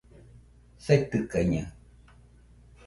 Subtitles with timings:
[0.85, 1.67] saitɨkaɨñaɨ